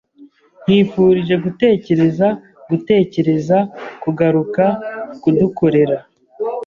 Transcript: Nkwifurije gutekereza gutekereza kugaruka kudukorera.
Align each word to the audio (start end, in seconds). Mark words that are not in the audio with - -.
Nkwifurije 0.61 1.35
gutekereza 1.45 2.27
gutekereza 2.69 3.57
kugaruka 4.03 4.63
kudukorera. 5.21 5.97